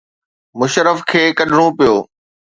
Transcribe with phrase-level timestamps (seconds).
[0.59, 1.95] مشرف کي ڪڍڻو پيو.